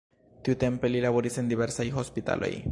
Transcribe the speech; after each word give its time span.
Tiutempe 0.47 0.91
li 0.95 1.03
laboris 1.05 1.39
en 1.43 1.53
diversaj 1.53 1.89
hospitaloj. 1.99 2.53